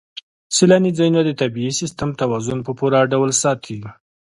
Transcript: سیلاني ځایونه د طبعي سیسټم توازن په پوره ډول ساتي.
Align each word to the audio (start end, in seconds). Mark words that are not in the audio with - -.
سیلاني 0.55 0.91
ځایونه 0.97 1.21
د 1.25 1.31
طبعي 1.41 1.69
سیسټم 1.79 2.09
توازن 2.21 2.59
په 2.63 2.71
پوره 2.79 2.99
ډول 3.11 3.31
ساتي. 3.41 3.79